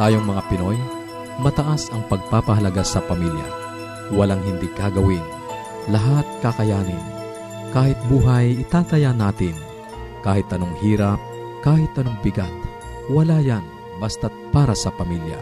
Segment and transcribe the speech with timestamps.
[0.00, 0.80] Tayong mga Pinoy,
[1.44, 3.44] mataas ang pagpapahalaga sa pamilya.
[4.16, 5.20] Walang hindi kagawin.
[5.92, 7.04] Lahat kakayanin.
[7.76, 9.52] Kahit buhay, itataya natin.
[10.24, 11.20] Kahit anong hirap,
[11.60, 12.48] kahit anong bigat.
[13.12, 13.60] Wala yan,
[14.00, 15.36] basta't para sa pamilya.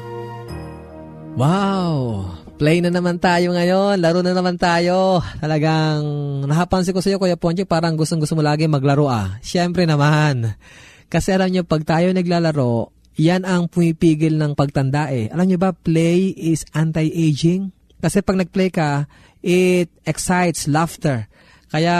[1.38, 2.26] Wow!
[2.58, 4.02] Play na naman tayo ngayon.
[4.02, 5.22] Laro na naman tayo.
[5.38, 6.02] Talagang
[6.50, 9.38] nahapansin ko sa iyo, Kuya Ponche, parang gustong-gusto mo lagi maglaro ah.
[9.38, 10.58] Siyempre naman.
[11.06, 15.26] Kasi alam niyo, pag tayo naglalaro, yan ang pumipigil ng pagtanda eh.
[15.34, 17.74] Alam niyo ba, play is anti-aging?
[17.98, 19.10] Kasi pag nag-play ka,
[19.42, 21.26] it excites laughter.
[21.68, 21.96] Kaya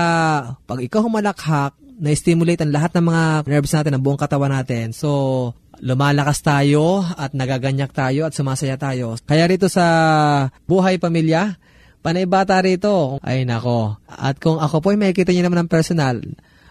[0.63, 4.95] pag ikaw humalakhak, na-stimulate ang lahat ng mga nerves natin, ang buong katawan natin.
[4.95, 5.11] So,
[5.83, 9.19] lumalakas tayo at nagaganyak tayo at sumasaya tayo.
[9.27, 9.85] Kaya rito sa
[10.71, 11.59] buhay pamilya,
[12.01, 13.19] panay bata rito.
[13.27, 13.99] Ay nako.
[14.07, 16.23] At kung ako po ay makikita niyo naman ng personal,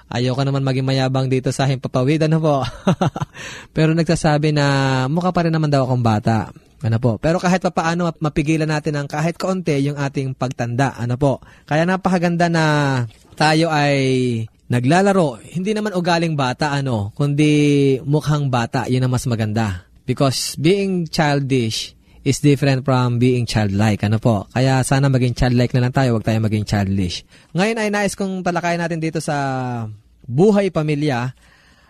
[0.07, 2.55] Ayoko naman maging mayabang dito sa himpapawid, ano po.
[3.75, 4.65] Pero nagsasabi na
[5.11, 6.55] mukha pa rin naman daw akong bata.
[6.79, 7.17] Ano po.
[7.17, 10.93] Pero kahit pa paano mapigilan natin ang kahit kaunti yung ating pagtanda.
[10.95, 11.41] Ano po.
[11.65, 12.63] Kaya napakaganda na
[13.33, 15.41] tayo ay naglalaro.
[15.41, 18.85] Hindi naman ugaling bata ano, kundi mukhang bata.
[18.85, 19.89] Yun ang mas maganda.
[20.07, 21.96] Because being childish
[22.27, 24.03] is different from being childlike.
[24.03, 24.51] Ano po?
[24.51, 27.23] Kaya sana maging childlike na lang tayo, wag tayo maging childish.
[27.55, 29.35] Ngayon ay nais kong talakayan natin dito sa
[30.27, 31.31] buhay pamilya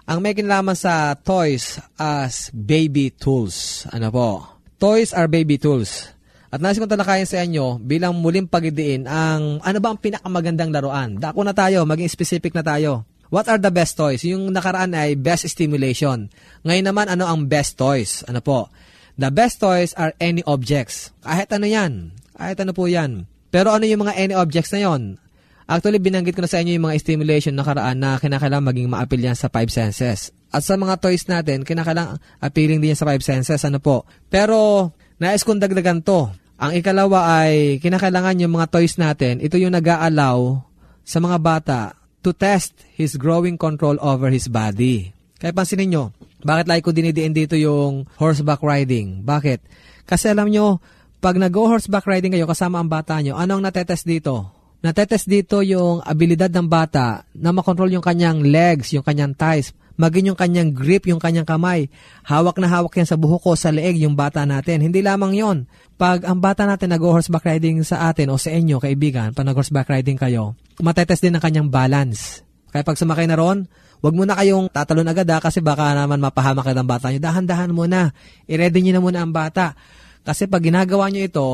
[0.05, 3.89] ang may kinalaman sa toys as baby tools.
[3.89, 4.45] Ano po?
[4.77, 6.13] Toys are baby tools.
[6.53, 11.17] At nais kong talakayan sa inyo bilang muling pagidiin ang ano ba ang pinakamagandang laruan.
[11.17, 13.09] Dako na tayo, maging specific na tayo.
[13.27, 14.23] What are the best toys?
[14.23, 16.31] Yung nakaraan ay best stimulation.
[16.63, 18.23] Ngayon naman, ano ang best toys?
[18.23, 18.71] Ano po?
[19.17, 21.09] The best toys are any objects.
[21.25, 22.13] Kahit ano yan.
[22.37, 23.25] Kahit ano po yan.
[23.49, 25.17] Pero ano yung mga any objects na yon?
[25.65, 29.25] Actually, binanggit ko na sa inyo yung mga stimulation na karaan na kinakailangan maging ma-appeal
[29.25, 30.31] yan sa five senses.
[30.53, 33.59] At sa mga toys natin, kinakailangan appealing din yan sa five senses.
[33.65, 34.05] Ano po?
[34.29, 36.29] Pero, nais kong dagdagan to.
[36.61, 40.61] Ang ikalawa ay, kinakailangan yung mga toys natin, ito yung nag-aalaw
[41.01, 41.79] sa mga bata
[42.21, 45.11] to test his growing control over his body.
[45.41, 46.03] Kaya pansinin nyo,
[46.45, 49.25] bakit like ko dinidiin dito yung horseback riding?
[49.25, 49.65] Bakit?
[50.05, 50.77] Kasi alam nyo,
[51.17, 54.53] pag nag-go horseback riding kayo kasama ang bata nyo, ano ang natetest dito?
[54.85, 60.31] Natetest dito yung abilidad ng bata na makontrol yung kanyang legs, yung kanyang thighs, maging
[60.31, 61.89] yung kanyang grip, yung kanyang kamay.
[62.21, 64.85] Hawak na hawak yan sa buhok ko, sa leeg, yung bata natin.
[64.85, 65.57] Hindi lamang yon.
[65.97, 70.21] Pag ang bata natin nag-horseback riding sa atin o sa inyo, kaibigan, pag nag-horseback riding
[70.21, 72.45] kayo, matetest din ang kanyang balance.
[72.69, 73.65] Kaya pag sumakay na ron,
[74.01, 77.21] Huwag muna kayong tatalon agad ha, kasi baka naman mapahamak kayo ng bata nyo.
[77.21, 78.13] Dahan-dahan muna.
[78.45, 79.73] I-ready nyo na muna ang bata.
[80.21, 81.47] Kasi pag ginagawa nyo ito,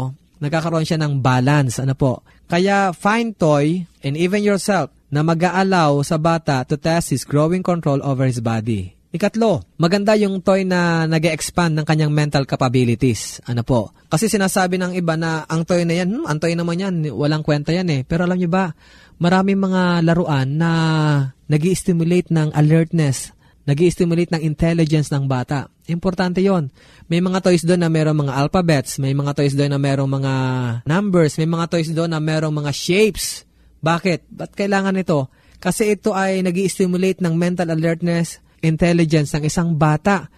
[0.44, 1.80] nagkakaroon siya ng balance.
[1.80, 2.26] Ano po?
[2.52, 8.02] Kaya find toy and even yourself na mag-aalaw sa bata to test his growing control
[8.04, 8.98] over his body.
[9.14, 13.38] Ikatlo, maganda yung toy na nag expand ng kanyang mental capabilities.
[13.46, 13.94] Ano po?
[14.10, 17.46] Kasi sinasabi ng iba na ang toy na yan, hmm, ang toy naman yan, walang
[17.46, 18.02] kwenta yan eh.
[18.10, 18.74] Pero alam niyo ba,
[19.22, 20.72] maraming mga laruan na
[21.48, 25.72] nag stimulate ng alertness, nag stimulate ng intelligence ng bata.
[25.88, 26.72] Importante yon.
[27.12, 30.34] May mga toys doon na merong mga alphabets, may mga toys doon na merong mga
[30.88, 33.44] numbers, may mga toys doon na merong mga shapes.
[33.84, 34.32] Bakit?
[34.32, 35.28] Ba't kailangan ito?
[35.60, 40.32] Kasi ito ay nag stimulate ng mental alertness, intelligence ng isang bata.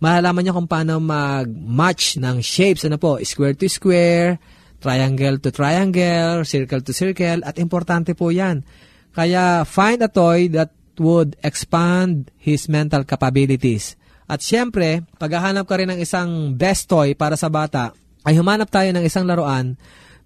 [0.00, 2.84] Malalaman niya kung paano mag-match ng shapes.
[2.84, 3.20] Ano po?
[3.22, 4.36] Square to square,
[4.82, 8.66] triangle to triangle, circle to circle, at importante po yan.
[9.12, 13.96] Kaya find a toy that would expand his mental capabilities.
[14.28, 17.92] At siyempre, paghahanap ka rin ng isang best toy para sa bata,
[18.24, 19.76] ay humanap tayo ng isang laruan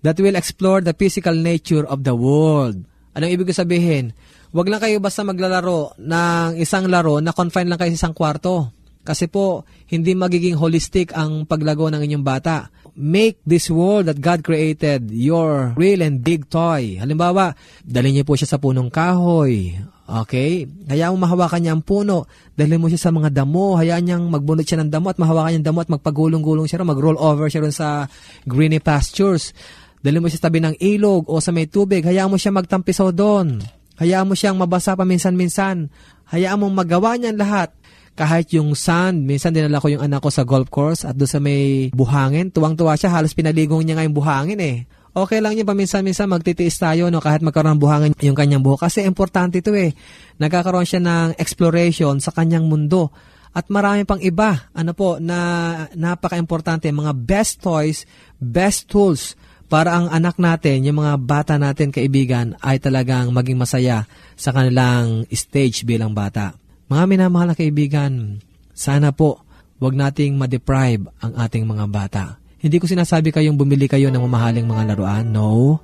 [0.05, 2.87] that will explore the physical nature of the world.
[3.17, 4.13] Anong ibig sabihin?
[4.53, 8.71] Huwag lang kayo basta maglalaro ng isang laro na confine lang kayo sa isang kwarto.
[9.03, 12.69] Kasi po, hindi magiging holistic ang paglago ng inyong bata.
[12.97, 16.97] Make this world that God created your real and big toy.
[16.97, 17.53] Halimbawa,
[17.85, 19.77] dalhin niyo po siya sa punong kahoy.
[20.07, 20.65] Okay?
[20.89, 22.25] Hayaan mo mahawakan niya ang puno.
[22.57, 23.77] Dalhin mo siya sa mga damo.
[23.77, 27.21] Hayaan niyang magbunot siya ng damo at mahawakan niya ang damo at magpagulong-gulong siya mag-roll
[27.21, 28.09] over siya ron sa
[28.49, 29.53] greeny pastures.
[30.01, 32.01] Dalhin mo siya sa tabi ng ilog o sa may tubig.
[32.01, 33.61] Hayaan mo siya magtampisaw doon.
[34.01, 35.93] Hayaan mo siyang mabasa paminsan-minsan.
[36.33, 37.76] Hayaan mong magawa niyan lahat.
[38.17, 41.37] Kahit yung sand, minsan dinala ko yung anak ko sa golf course at doon sa
[41.37, 42.49] may buhangin.
[42.49, 44.89] Tuwang-tuwa siya, halos pinaligong niya nga yung buhangin eh.
[45.17, 48.89] Okay lang yun paminsan-minsan magtitiis tayo no, kahit magkaroon ng buhangin yung kanyang buhok.
[48.89, 49.93] Kasi importante ito eh.
[50.41, 53.13] Nagkakaroon siya ng exploration sa kanyang mundo.
[53.57, 58.05] At marami pang iba, ano po, na napaka-importante, mga best toys,
[58.37, 59.33] best tools
[59.73, 64.05] para ang anak natin, yung mga bata natin, kaibigan, ay talagang maging masaya
[64.37, 66.53] sa kanilang stage bilang bata.
[66.87, 68.39] Mga minamahal na kaibigan,
[68.71, 69.43] sana po
[69.83, 72.25] wag nating ma-deprive ang ating mga bata.
[72.63, 75.27] Hindi ko sinasabi kayong bumili kayo ng mamahaling mga laruan.
[75.35, 75.83] No.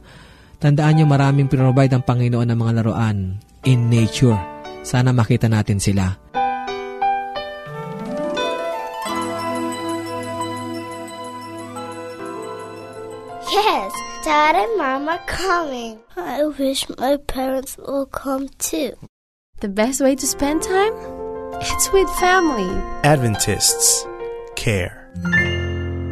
[0.63, 3.35] Tandaan nyo maraming pinrovide ang Panginoon ng mga laruan
[3.67, 4.39] in nature.
[4.87, 6.15] Sana makita natin sila.
[13.51, 13.91] Yes,
[14.23, 15.99] Dad and Mom are coming.
[16.15, 18.95] I wish my parents will come too.
[19.63, 20.91] The best way to spend time?
[21.63, 22.67] It's with family.
[23.07, 24.11] Adventists
[24.59, 25.07] care.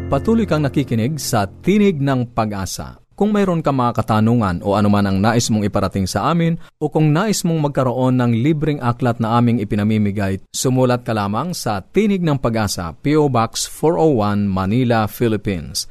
[0.07, 3.03] Patuloy kang nakikinig sa Tinig ng Pag-asa.
[3.19, 7.11] Kung mayroon ka mga katanungan o anuman ang nais mong iparating sa amin o kung
[7.11, 12.39] nais mong magkaroon ng libreng aklat na aming ipinamimigay, sumulat ka lamang sa Tinig ng
[12.39, 13.27] Pag-asa, P.O.
[13.35, 15.91] Box 401, Manila, Philippines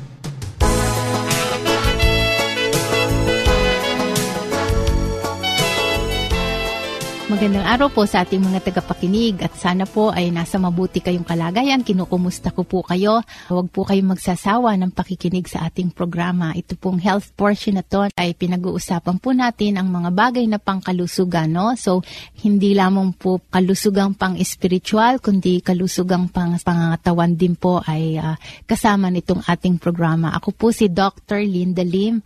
[7.41, 11.81] Magandang araw po sa ating mga tagapakinig at sana po ay nasa mabuti kayong kalagayan.
[11.81, 13.25] Kinukumusta ko po kayo.
[13.49, 16.53] Huwag po kayong magsasawa ng pakikinig sa ating programa.
[16.53, 21.49] Ito pong health portion na to ay pinag-uusapan po natin ang mga bagay na pangkalusugan.
[21.49, 21.73] No?
[21.81, 22.05] So,
[22.45, 28.37] hindi lamang po kalusugang pang-spiritual, kundi kalusugang pang pangatawan din po ay uh,
[28.69, 30.29] kasama nitong ating programa.
[30.37, 31.41] Ako po si Dr.
[31.41, 32.21] Linda Lim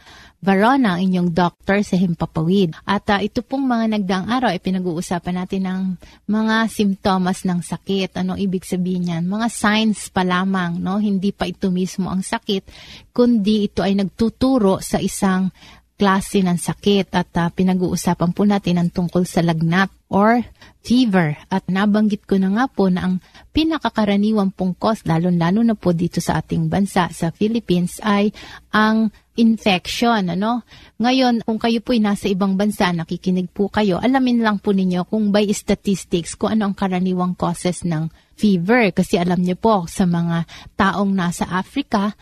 [0.46, 2.78] Varona, ang inyong doctor sa Himpapawid.
[2.86, 5.82] At uh, ito pong mga nagdaang araw ay pinag-uusapan natin ng
[6.30, 8.22] mga simptomas ng sakit.
[8.22, 9.26] Ano ibig sabihin niyan?
[9.26, 11.02] Mga signs pa lamang, no?
[11.02, 12.70] Hindi pa ito mismo ang sakit,
[13.10, 15.50] kundi ito ay nagtuturo sa isang
[15.96, 20.44] klase ng sakit at uh, pinag-uusapan po natin ang tungkol sa lagnat or
[20.84, 21.40] fever.
[21.48, 23.16] At nabanggit ko na nga po na ang
[23.56, 28.36] pinakakaraniwang pong cause, lalo-lalo na po dito sa ating bansa, sa Philippines, ay
[28.76, 29.10] ang
[29.40, 30.36] infection.
[30.36, 30.68] Ano?
[31.00, 35.08] Ngayon, kung kayo po ay nasa ibang bansa, nakikinig po kayo, alamin lang po ninyo
[35.08, 38.92] kung by statistics, kung ano ang karaniwang causes ng fever.
[38.92, 40.44] Kasi alam niyo po, sa mga
[40.76, 42.14] taong nasa Africa,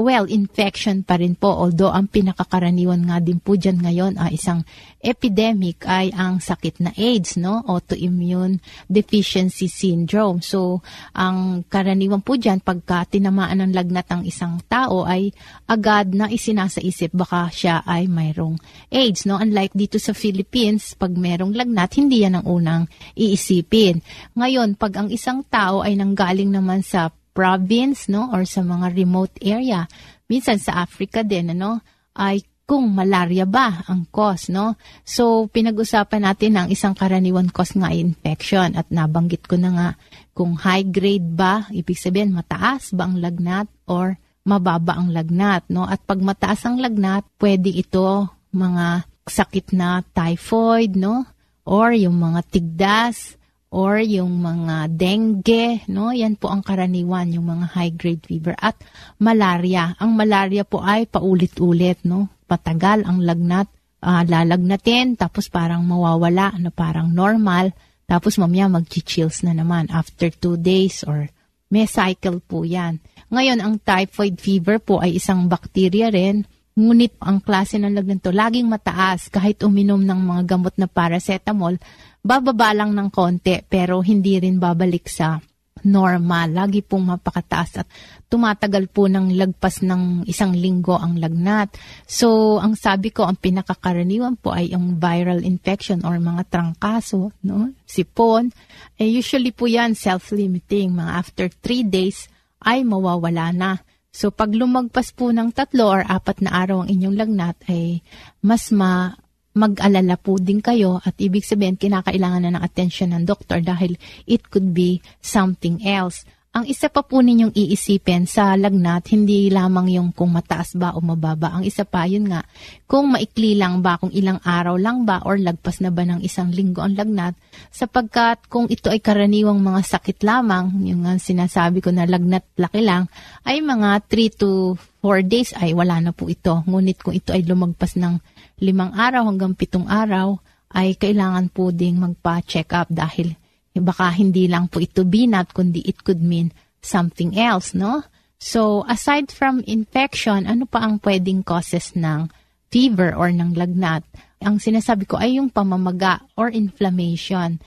[0.00, 1.52] well, infection pa rin po.
[1.52, 4.64] Although ang pinakakaraniwan nga din po dyan ngayon ay isang
[5.04, 7.60] epidemic ay ang sakit na AIDS, no?
[7.68, 10.40] Autoimmune Deficiency Syndrome.
[10.40, 10.80] So,
[11.12, 15.28] ang karaniwan po dyan, pagka tinamaan ng lagnat ang isang tao ay
[15.68, 18.56] agad na isinasaisip baka siya ay mayroong
[18.88, 19.36] AIDS, no?
[19.36, 22.82] Unlike dito sa Philippines, pag mayroong lagnat, hindi yan ang unang
[23.12, 24.00] iisipin.
[24.34, 29.36] Ngayon, pag ang isang tao ay nanggaling naman sa province, no, or sa mga remote
[29.40, 29.88] area.
[30.28, 31.80] Minsan sa Africa din, ano,
[32.16, 34.80] ay kung malaria ba ang cause, no?
[35.04, 39.88] So, pinag-usapan natin ang isang karaniwan cause nga infection at nabanggit ko na nga
[40.32, 44.16] kung high grade ba, ibig sabihin mataas ba ang lagnat or
[44.48, 45.84] mababa ang lagnat, no?
[45.84, 51.28] At pag mataas ang lagnat, pwede ito mga sakit na typhoid, no?
[51.68, 53.36] Or yung mga tigdas,
[53.72, 56.12] or yung mga dengue, no?
[56.12, 58.76] Yan po ang karaniwan, yung mga high-grade fever at
[59.16, 59.96] malaria.
[59.96, 62.28] Ang malaria po ay paulit-ulit, no?
[62.44, 63.72] Patagal ang lagnat,
[64.04, 67.72] uh, lalagnatin, tapos parang mawawala, na parang normal,
[68.04, 71.32] tapos mamaya mag-chills na naman after two days or
[71.72, 73.00] may cycle po yan.
[73.32, 78.32] Ngayon, ang typhoid fever po ay isang bacteria rin Ngunit ang klase ng lagnat to
[78.32, 81.76] laging mataas kahit uminom ng mga gamot na paracetamol,
[82.22, 85.42] bababa lang ng konti pero hindi rin babalik sa
[85.82, 86.54] normal.
[86.54, 87.88] Lagi pong mapakataas at
[88.30, 91.74] tumatagal po ng lagpas ng isang linggo ang lagnat.
[92.06, 97.74] So, ang sabi ko, ang pinakakaraniwan po ay yung viral infection or mga trangkaso, no?
[97.82, 98.54] sipon.
[98.96, 100.94] Eh, usually po yan self-limiting.
[100.94, 102.30] Mga after 3 days
[102.62, 103.72] ay mawawala na.
[104.12, 108.04] So pag lumagpas po ng tatlo or apat na araw ang inyong lagnat ay
[108.44, 109.16] mas ma
[109.52, 114.48] mag-alala po din kayo at ibig sabihin kinakailangan na ng atensyon ng doktor dahil it
[114.48, 116.24] could be something else.
[116.52, 121.00] Ang isa pa po ninyong iisipin sa lagnat, hindi lamang yung kung mataas ba o
[121.00, 121.48] mababa.
[121.48, 122.44] Ang isa pa, yun nga,
[122.84, 126.52] kung maikli lang ba, kung ilang araw lang ba, or lagpas na ba ng isang
[126.52, 127.32] linggo ang lagnat,
[127.72, 133.08] sapagkat kung ito ay karaniwang mga sakit lamang, yung sinasabi ko na lagnat laki lang,
[133.48, 136.60] ay mga 3 to 4 days ay wala na po ito.
[136.68, 138.20] Ngunit kung ito ay lumagpas ng
[138.62, 140.38] limang araw hanggang pitong araw,
[140.72, 143.34] ay kailangan po ding magpa-check up dahil
[143.74, 148.06] baka hindi lang po ito binat, kundi it could mean something else, no?
[148.42, 152.26] So, aside from infection, ano pa ang pwedeng causes ng
[152.74, 154.02] fever or ng lagnat?
[154.42, 157.62] Ang sinasabi ko ay yung pamamaga or inflammation.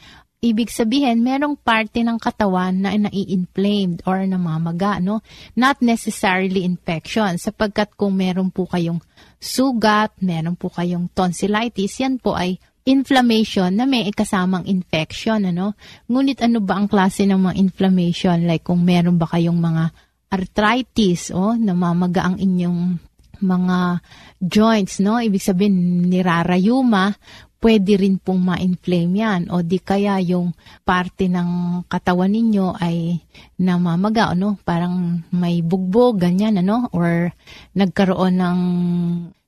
[0.45, 5.25] Ibig sabihin, merong parte ng katawan na nai-inflamed or namamaga, no?
[5.57, 9.01] Not necessarily infection, sapagkat kung meron po kayong
[9.41, 15.73] sugat, meron po kayong tonsillitis, yan po ay inflammation na may kasamang infection, ano?
[16.05, 18.45] Ngunit ano ba ang klase ng mga inflammation?
[18.45, 19.89] Like kung meron ba kayong mga
[20.29, 23.01] arthritis, oh, namamaga ang inyong
[23.41, 24.05] mga
[24.37, 25.17] joints, no?
[25.17, 27.17] Ibig sabihin, nirarayuma,
[27.63, 29.41] pwede rin pong ma-inflame yan.
[29.49, 30.53] O di kaya yung
[30.85, 33.19] parte ng katawan ninyo ay
[33.59, 34.59] namamaga, ano?
[34.61, 36.87] Parang may bugbog, ganyan, ano?
[36.93, 37.31] Or
[37.73, 38.59] nagkaroon ng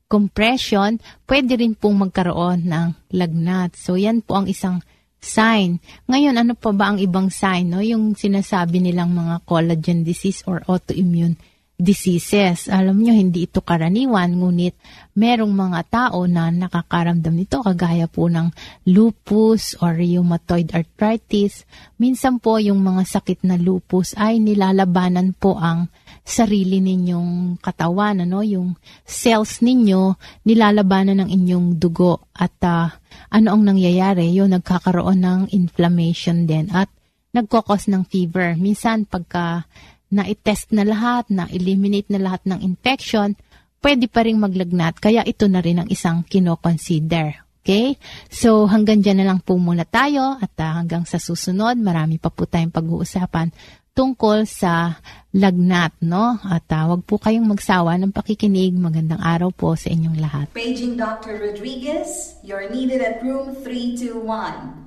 [0.08, 0.98] compression,
[1.28, 3.76] pwede rin pong magkaroon ng lagnat.
[3.76, 4.80] So, yan po ang isang
[5.20, 5.84] sign.
[6.08, 7.76] Ngayon, ano pa ba ang ibang sign?
[7.76, 7.84] No?
[7.84, 11.36] Yung sinasabi nilang mga collagen disease or autoimmune
[11.78, 12.74] diseases.
[12.74, 14.74] Alam nyo, hindi ito karaniwan, ngunit
[15.14, 18.50] merong mga tao na nakakaramdam nito, kagaya po ng
[18.90, 21.70] lupus or rheumatoid arthritis.
[22.02, 25.94] Minsan po yung mga sakit na lupus ay nilalabanan po ang
[26.26, 28.74] sarili ninyong katawan, ano, yung
[29.06, 30.18] cells ninyo,
[30.50, 32.26] nilalabanan ng inyong dugo.
[32.34, 32.90] At uh,
[33.30, 34.34] ano ang nangyayari?
[34.34, 36.90] Yung nagkakaroon ng inflammation din at
[37.38, 38.58] nagkokos ng fever.
[38.58, 39.70] Minsan pagka
[40.12, 43.36] na-test na lahat, na-eliminate na lahat ng infection,
[43.84, 45.00] pwede pa rin maglagnat.
[45.00, 47.44] Kaya ito na rin ang isang kinoconsider.
[47.62, 48.00] Okay?
[48.32, 52.32] So, hanggang dyan na lang po muna tayo at uh, hanggang sa susunod, marami pa
[52.32, 53.52] po tayong pag-uusapan
[53.92, 55.02] tungkol sa
[55.36, 56.40] lagnat, no?
[56.48, 58.72] At uh, wag po kayong magsawa ng pakikinig.
[58.78, 60.48] Magandang araw po sa inyong lahat.
[60.56, 61.44] Paging Dr.
[61.44, 64.87] Rodriguez, you're needed at room 321.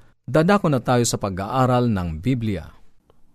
[0.29, 2.69] Dadako na tayo sa pag-aaral ng Biblia.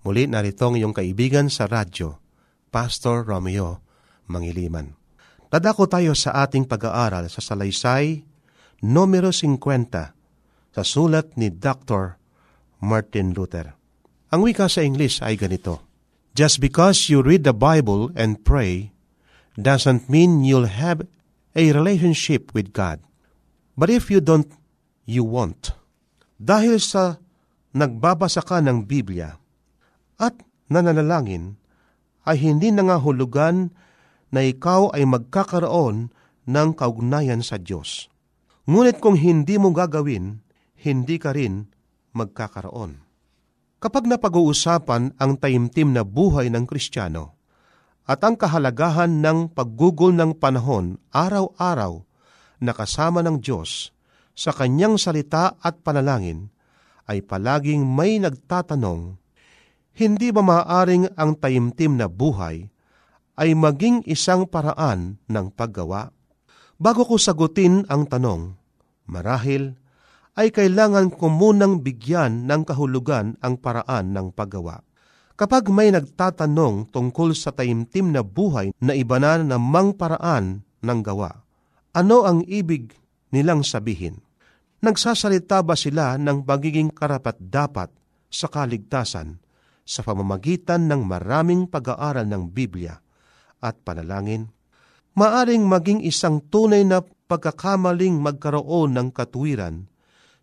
[0.06, 2.22] Muli narito ang iyong kaibigan sa radyo,
[2.70, 3.82] Pastor Romeo
[4.30, 4.94] Mangiliman.
[5.50, 8.22] Dadako tayo sa ating pag-aaral sa Salaysay,
[8.86, 10.14] numero 50,
[10.70, 12.22] sa sulat ni Dr.
[12.78, 13.74] Martin Luther.
[14.30, 15.82] Ang wika sa English ay ganito,
[16.36, 18.92] Just because you read the Bible and pray
[19.56, 21.02] doesn't mean you'll have
[21.56, 23.00] a relationship with God.
[23.72, 24.46] But if you don't,
[25.08, 25.72] you won't.
[26.36, 27.16] Dahil sa
[27.72, 29.36] nagbabasa ka ng Biblia
[30.20, 30.36] at
[30.68, 31.56] nananalangin,
[32.26, 33.70] ay hindi nangahulugan
[34.34, 36.10] na ikaw ay magkakaroon
[36.46, 38.10] ng kaugnayan sa Diyos.
[38.66, 40.42] Ngunit kung hindi mo gagawin,
[40.82, 41.70] hindi ka rin
[42.18, 42.98] magkakaroon.
[43.78, 47.38] Kapag napag-uusapan ang taimtim na buhay ng Kristiyano
[48.08, 52.02] at ang kahalagahan ng paggugol ng panahon araw-araw
[52.58, 53.94] na kasama ng Diyos,
[54.36, 56.52] sa kanyang salita at panalangin,
[57.08, 59.16] ay palaging may nagtatanong,
[59.96, 62.68] hindi ba maaring ang taimtim na buhay
[63.40, 66.12] ay maging isang paraan ng paggawa?
[66.76, 68.52] Bago ko sagutin ang tanong,
[69.08, 69.72] marahil
[70.36, 74.84] ay kailangan ko munang bigyan ng kahulugan ang paraan ng paggawa.
[75.36, 81.44] Kapag may nagtatanong tungkol sa taimtim na buhay na iba na namang paraan ng gawa,
[81.96, 82.92] ano ang ibig
[83.32, 84.25] nilang sabihin?
[84.84, 87.88] Nagsasalita ba sila ng pagiging karapat-dapat
[88.28, 89.40] sa kaligtasan
[89.86, 93.00] sa pamamagitan ng maraming pag-aaral ng Biblia
[93.64, 94.52] at panalangin?
[95.16, 99.88] Maaring maging isang tunay na pagkakamaling magkaroon ng katwiran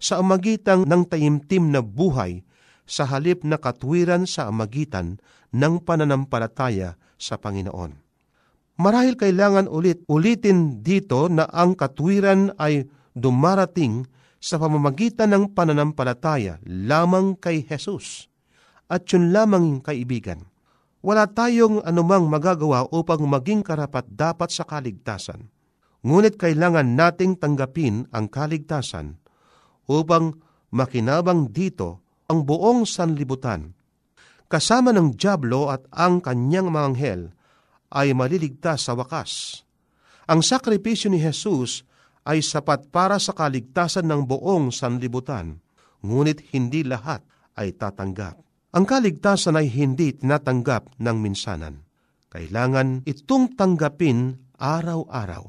[0.01, 2.41] sa amagitan ng taimtim na buhay
[2.89, 5.21] sa halip na katwiran sa amagitan
[5.53, 8.01] ng pananampalataya sa Panginoon.
[8.81, 14.09] Marahil kailangan ulit-ulitin dito na ang katwiran ay dumarating
[14.43, 18.27] sa pamamagitan ng pananampalataya lamang kay Jesus.
[18.91, 20.51] At yun lamang kaibigan.
[20.99, 25.47] Wala tayong anumang magagawa upang maging karapat dapat sa kaligtasan.
[26.03, 29.15] Ngunit kailangan nating tanggapin ang kaligtasan
[29.87, 30.35] upang
[30.75, 33.71] makinabang dito ang buong sanlibutan.
[34.51, 37.21] Kasama ng Diablo at ang kanyang mga anghel
[37.95, 39.63] ay maliligtas sa wakas.
[40.27, 41.87] Ang sakripisyo ni Jesus
[42.23, 45.59] ay sapat para sa kaligtasan ng buong sanlibutan,
[46.03, 47.23] ngunit hindi lahat
[47.59, 48.39] ay tatanggap.
[48.73, 51.85] Ang kaligtasan ay hindi tinatanggap ng minsanan.
[52.33, 55.45] Kailangan itong tanggapin araw-araw.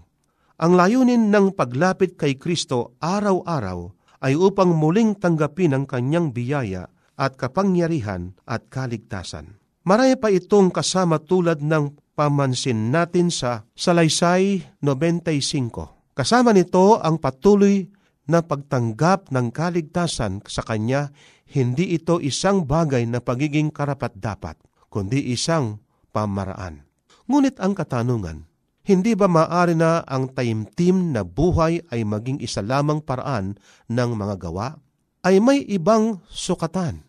[0.61, 7.41] Ang layunin ng paglapit kay Kristo araw-araw ay upang muling tanggapin ang kanyang biyaya at
[7.41, 9.57] kapangyarihan at kaligtasan.
[9.85, 17.91] Marami pa itong kasama tulad ng pamansin natin sa Salaysay 95 Kasama nito ang patuloy
[18.31, 21.11] na pagtanggap ng kaligtasan sa Kanya,
[21.51, 24.57] hindi ito isang bagay na pagiging karapat-dapat,
[24.95, 25.83] kundi isang
[26.15, 26.87] pamaraan.
[27.27, 28.47] Ngunit ang katanungan,
[28.87, 33.59] hindi ba maaari na ang taimtim na buhay ay maging isa lamang paraan
[33.91, 34.79] ng mga gawa?
[35.25, 37.03] Ay may ibang sukatan,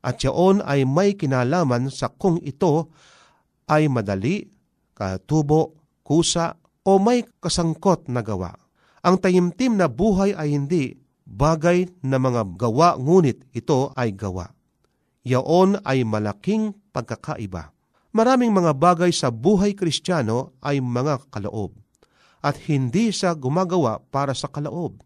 [0.00, 2.88] at yaon ay may kinalaman sa kung ito
[3.68, 4.48] ay madali,
[4.96, 5.76] katubo,
[6.06, 8.56] kusa o may kasangkot na gawa.
[9.00, 14.52] Ang tayimtim na buhay ay hindi bagay na mga gawa ngunit ito ay gawa.
[15.24, 17.72] Yaon ay malaking pagkakaiba.
[18.10, 21.76] Maraming mga bagay sa buhay kristyano ay mga kaloob
[22.40, 25.04] at hindi sa gumagawa para sa kaloob.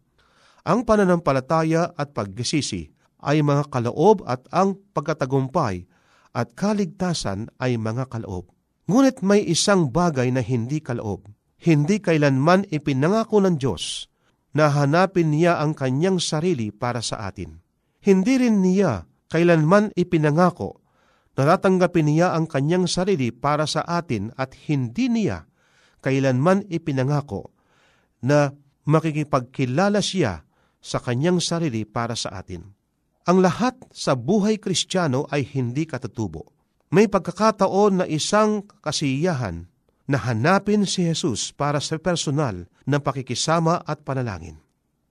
[0.65, 2.89] Ang pananampalataya at paggisisi
[3.21, 5.85] ay mga kaloob at ang pagkatagumpay
[6.33, 8.49] at kaligtasan ay mga kaloob.
[8.89, 11.29] Ngunit may isang bagay na hindi kaloob
[11.65, 14.05] hindi kailanman ipinangako ng Diyos
[14.53, 17.57] na hanapin niya ang kanyang sarili para sa atin.
[18.05, 20.85] Hindi rin niya kailanman ipinangako
[21.33, 25.49] na tatanggapin niya ang kanyang sarili para sa atin at hindi niya
[26.05, 27.49] kailanman ipinangako
[28.21, 28.53] na
[28.85, 30.45] makikipagkilala siya
[30.77, 32.61] sa kanyang sarili para sa atin.
[33.25, 36.53] Ang lahat sa buhay kristyano ay hindi katutubo.
[36.93, 39.65] May pagkakataon na isang kasiyahan
[40.05, 44.61] na hanapin si Jesus para sa personal na pakikisama at panalangin.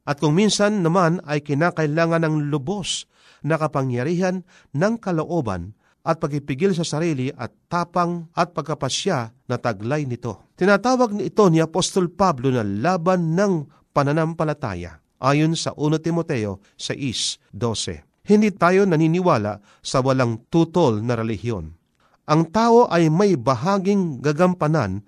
[0.05, 3.09] At kung minsan naman ay kinakailangan ng lubos
[3.41, 4.45] na kapangyarihan
[4.77, 5.73] ng kalooban
[6.05, 10.53] at pagpipigil sa sarili at tapang at pagkapasya na taglay nito.
[10.55, 13.65] Tinatawag ni ito ni Apostol Pablo na laban ng
[13.97, 18.29] pananampalataya ayon sa 1 Timoteo 6.12.
[18.29, 21.84] Hindi tayo naniniwala sa walang tutol na relihiyon.
[22.25, 25.05] Ang tao ay may bahaging gagampanan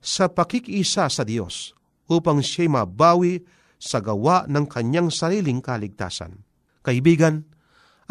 [0.00, 1.72] sa pakikisa sa Diyos
[2.04, 3.40] upang siya mabawi
[3.80, 6.44] sa gawa ng kanyang sariling kaligtasan.
[6.84, 7.48] Kaibigan,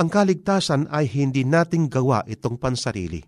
[0.01, 3.21] ang kaligtasan ay hindi nating gawa itong pansarili.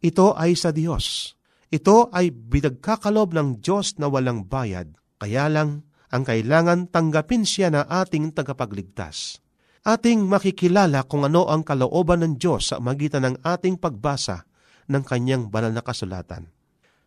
[0.00, 1.36] Ito ay sa Diyos.
[1.68, 4.96] Ito ay binagkakalob ng Diyos na walang bayad.
[5.20, 9.42] Kaya lang, ang kailangan tanggapin siya na ating tagapagligtas.
[9.84, 14.46] Ating makikilala kung ano ang kalooban ng Diyos sa magitan ng ating pagbasa
[14.90, 16.50] ng kanyang banal na kasulatan.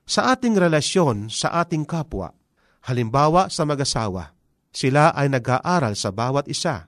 [0.07, 2.31] Sa ating relasyon sa ating kapwa,
[2.87, 4.31] halimbawa sa mag-asawa,
[4.71, 6.87] sila ay nag-aaral sa bawat isa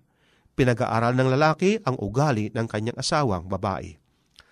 [0.59, 3.95] pinag-aaral ng lalaki ang ugali ng kanyang asawang babae.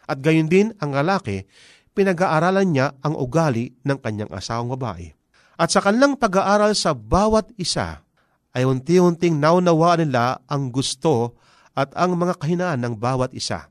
[0.08, 1.43] At gayon din ang lalaki,
[1.91, 5.12] pinag-aaralan niya ang ugali ng kanyang asawang babae.
[5.60, 8.08] At sa kanilang pag-aaral sa bawat isa,
[8.56, 11.36] ay unti-unting naunawaan nila ang gusto
[11.76, 13.67] at ang mga kahinaan ng bawat isa.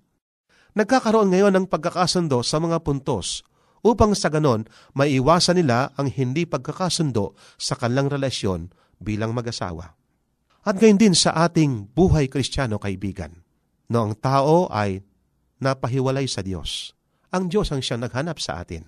[0.76, 3.40] Nagkakaroon ngayon ng pagkakasundo sa mga puntos
[3.80, 8.68] upang sa ganon maiwasan nila ang hindi pagkakasundo sa kanilang relasyon
[9.00, 9.96] bilang mag-asawa.
[10.68, 13.40] At gayon din sa ating buhay kristyano kaibigan.
[13.88, 15.00] No ang tao ay
[15.64, 16.92] napahiwalay sa Diyos.
[17.32, 18.84] Ang Diyos ang siyang naghanap sa atin.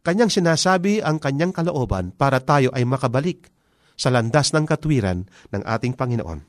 [0.00, 3.52] Kanyang sinasabi ang kanyang kalooban para tayo ay makabalik
[3.92, 6.40] sa landas ng katwiran ng ating Panginoon.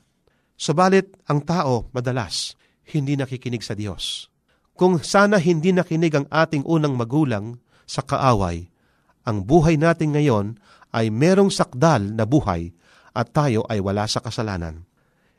[0.56, 2.56] Subalit, ang tao madalas
[2.88, 4.31] hindi nakikinig sa Diyos.
[4.72, 8.72] Kung sana hindi nakinig ang ating unang magulang sa kaaway,
[9.28, 10.56] ang buhay natin ngayon
[10.96, 12.72] ay merong sakdal na buhay
[13.12, 14.88] at tayo ay wala sa kasalanan.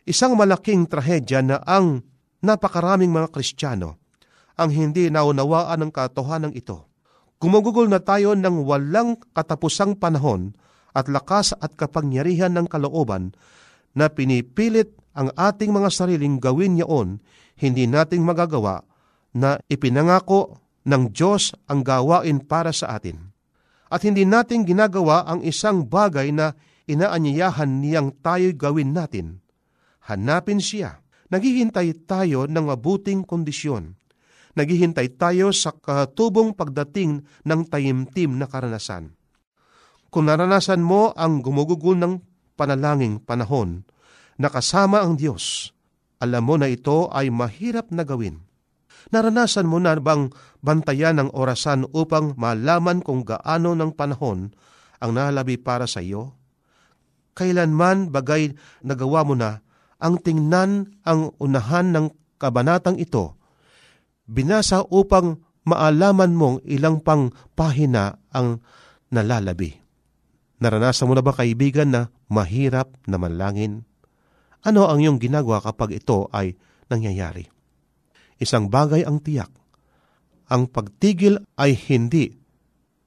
[0.06, 2.06] Isang malaking trahedya na ang
[2.46, 3.98] napakaraming mga Kristiyano
[4.54, 6.86] ang hindi naunawaan ng katotohanan ito.
[7.41, 10.54] Gumugugol na tayo ng walang katapusang panahon
[10.93, 13.34] at lakas at kapangyarihan ng kalooban
[13.98, 17.17] na pinipilit ang ating mga sariling gawin yaon,
[17.58, 18.86] hindi nating magagawa
[19.34, 23.34] na ipinangako ng Diyos ang gawain para sa atin.
[23.93, 26.58] At hindi natin ginagawa ang isang bagay na
[26.89, 29.46] inaanyayahan niyang tayo gawin natin.
[30.10, 31.06] Hanapin siya.
[31.30, 33.98] Naghihintay tayo ng mabuting kondisyon.
[34.54, 39.17] Naghihintay tayo sa katubong pagdating ng tayimtim na karanasan.
[40.13, 42.22] Kung naranasan mo ang gumugugol ng
[42.54, 43.82] panalangin panahon
[44.38, 45.74] na kasama ang Diyos,
[46.22, 48.53] alam mo na ito ay mahirap na gawin.
[49.12, 50.32] Naranasan mo na bang
[50.63, 54.56] bantayan ng orasan upang malaman kung gaano ng panahon
[55.04, 56.44] ang nalabi para sa iyo?
[57.34, 58.54] kailanman bagay
[58.86, 59.66] nagawa mo na
[59.98, 62.06] ang tingnan ang unahan ng
[62.38, 63.39] kabanatang ito.
[64.28, 68.63] Binasa upang maalaman mong ilang pang pahina ang
[69.12, 69.80] nalalabi.
[70.63, 73.84] Naranasan mo na ba kaibigan na mahirap na manlangin?
[74.63, 76.56] Ano ang iyong ginagawa kapag ito ay
[76.88, 77.53] nangyayari?
[78.41, 79.50] Isang bagay ang tiyak.
[80.50, 82.34] Ang pagtigil ay hindi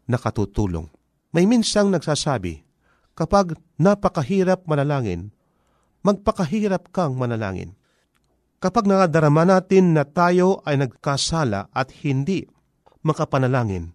[0.06, 0.86] nakatutulong.
[1.34, 2.64] May minsang nagsasabi,
[3.12, 5.34] kapag napakahirap manalangin,
[6.06, 7.74] magpakahirap kang manalangin.
[8.56, 12.48] Kapag nakadarama natin na tayo ay nagkasala at hindi
[13.04, 13.92] makapanalangin,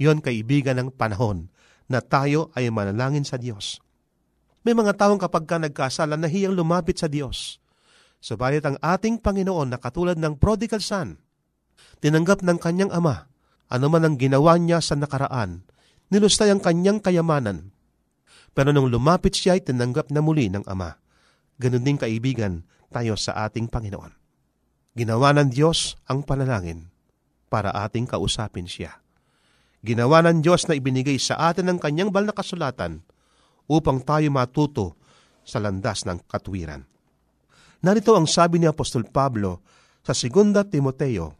[0.00, 1.52] yon kaibigan ng panahon
[1.86, 3.78] na tayo ay manalangin sa Diyos.
[4.66, 7.59] May mga taong kapag ka nagkasala, nahiyang lumapit sa Diyos.
[8.20, 11.16] Subalit ang ating Panginoon na katulad ng prodigal son,
[12.04, 13.32] tinanggap ng kanyang ama,
[13.72, 15.64] ano man ang ginawa niya sa nakaraan,
[16.12, 17.72] nilustay ang kanyang kayamanan,
[18.50, 20.98] pero nung lumapit siya ay tinanggap na muli ng Ama.
[21.60, 24.12] Ganon din kaibigan tayo sa ating Panginoon.
[24.98, 26.90] Ginawa ng Diyos ang panalangin
[27.46, 28.98] para ating kausapin siya.
[29.80, 33.06] Ginawa ng Diyos na ibinigay sa atin ng kanyang bal na kasulatan
[33.70, 34.98] upang tayo matuto
[35.46, 36.84] sa landas ng katwiran.
[37.80, 39.64] Narito ang sabi ni Apostol Pablo
[40.04, 41.32] sa 2 Timoteo,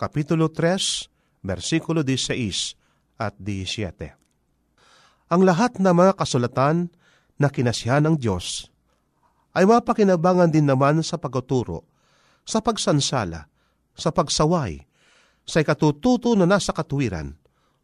[0.00, 5.28] Kapitulo 3, versikulo 16 at 17.
[5.28, 6.88] Ang lahat ng mga kasulatan
[7.36, 8.72] na kinasihan ng Diyos
[9.52, 11.84] ay mapakinabangan din naman sa pagtuturo,
[12.48, 13.44] sa pagsansala,
[13.92, 14.80] sa pagsaway,
[15.44, 17.36] sa ikatututo na nasa katuwiran,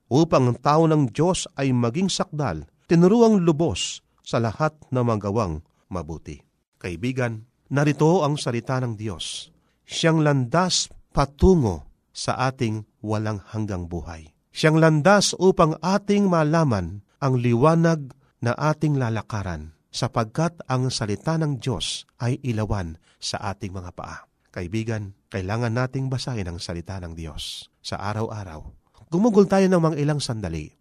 [0.08, 5.60] upang ang tao ng Diyos ay maging sakdal, tinuruang lubos sa lahat ng magawang
[5.92, 6.40] mabuti.
[6.80, 9.52] Kaibigan, narito ang salita ng Diyos.
[9.88, 14.28] Siyang landas patungo sa ating walang hanggang buhay.
[14.52, 22.04] Siyang landas upang ating malaman ang liwanag na ating lalakaran sapagkat ang salita ng Diyos
[22.20, 24.28] ay ilawan sa ating mga paa.
[24.52, 28.64] Kaibigan, kailangan nating basahin ang salita ng Diyos sa araw-araw.
[29.08, 30.78] Gumugol tayo ng mga ilang sandali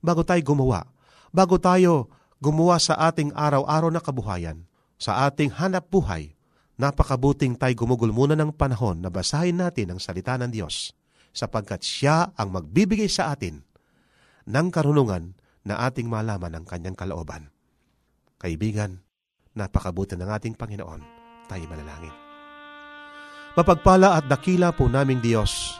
[0.00, 0.86] bago tayo gumawa,
[1.34, 4.62] bago tayo gumawa sa ating araw-araw na kabuhayan,
[4.96, 6.32] sa ating hanap buhay,
[6.80, 10.92] napakabuting tayo gumugol muna ng panahon na basahin natin ang salita ng Diyos
[11.36, 13.60] sapagkat siya ang magbibigay sa atin
[14.48, 15.36] ng karunungan
[15.68, 17.52] na ating malaman ang kanyang kalooban.
[18.40, 19.04] Kaibigan,
[19.52, 21.00] napakabuti ng ating Panginoon,
[21.44, 22.14] tayo manalangin.
[23.56, 25.76] Mapagpala at dakila po naming Diyos,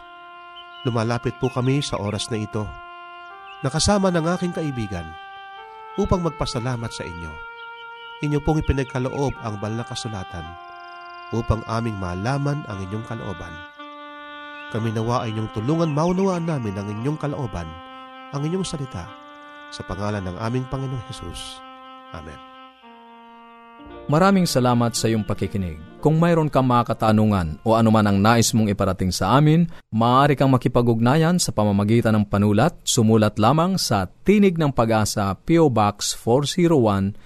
[0.88, 2.64] lumalapit po kami sa oras na ito,
[3.64, 5.04] nakasama ng aking kaibigan,
[6.00, 7.45] upang magpasalamat sa inyo.
[8.24, 10.44] Inyo pong ipinagkaloob ang bal na kasulatan
[11.36, 13.52] upang aming malaman ang inyong kalooban.
[14.72, 17.68] Kami nawa ay inyong tulungan maunawaan namin ang inyong kalooban,
[18.32, 19.04] ang inyong salita,
[19.68, 21.60] sa pangalan ng aming Panginoong Hesus.
[22.16, 22.40] Amen.
[24.06, 25.82] Maraming salamat sa iyong pakikinig.
[25.98, 30.54] Kung mayroon kang mga katanungan o anuman ang nais mong iparating sa amin, maaari kang
[30.54, 32.78] makipag-ugnayan sa pamamagitan ng panulat.
[32.86, 35.66] Sumulat lamang sa Tinig ng Pag-asa, P.O.
[35.66, 37.25] Box 401,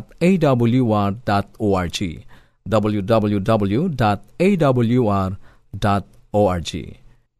[2.62, 3.92] www.awr.org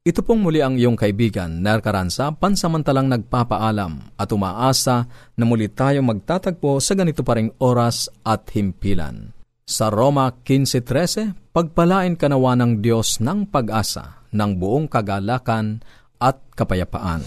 [0.02, 5.06] Ito pong muli ang iyong kaibigan, Ner Caranza, pansamantalang nagpapaalam at umaasa
[5.38, 9.30] na muli tayong magtatagpo sa ganito pa ring oras at himpilan.
[9.62, 15.86] Sa Roma 15.13, pagpalain kanawa ng Diyos ng pag-asa, ng buong kagalakan
[16.18, 17.22] at kapayapaan.